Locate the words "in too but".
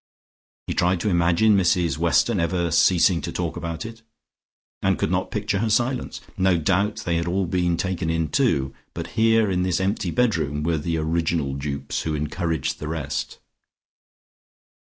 8.09-9.09